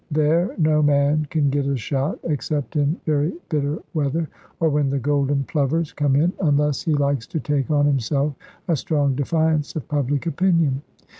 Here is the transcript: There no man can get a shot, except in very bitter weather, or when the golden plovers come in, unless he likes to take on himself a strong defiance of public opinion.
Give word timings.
There 0.09 0.55
no 0.57 0.81
man 0.81 1.27
can 1.29 1.51
get 1.51 1.67
a 1.67 1.77
shot, 1.77 2.17
except 2.23 2.75
in 2.75 2.97
very 3.05 3.33
bitter 3.49 3.83
weather, 3.93 4.27
or 4.59 4.67
when 4.69 4.89
the 4.89 4.97
golden 4.97 5.43
plovers 5.43 5.93
come 5.93 6.15
in, 6.15 6.33
unless 6.41 6.81
he 6.81 6.95
likes 6.95 7.27
to 7.27 7.39
take 7.39 7.69
on 7.69 7.85
himself 7.85 8.33
a 8.67 8.75
strong 8.75 9.13
defiance 9.13 9.75
of 9.75 9.87
public 9.87 10.25
opinion. 10.25 10.81